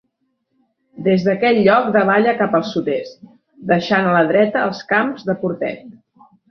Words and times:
Des 1.07 1.25
d'aquell 1.27 1.59
lloc 1.67 1.91
davalla 1.97 2.35
cap 2.41 2.57
al 2.61 2.65
sud-est, 2.73 3.23
deixant 3.75 4.11
a 4.15 4.19
la 4.19 4.27
dreta 4.35 4.69
els 4.71 4.85
Camps 4.95 5.31
de 5.31 5.43
Portet. 5.45 5.91